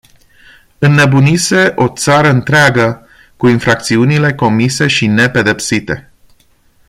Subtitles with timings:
[0.79, 3.07] Înnebunise o țară întreagă
[3.37, 6.11] cu infracțiunile comise și nepedepsite.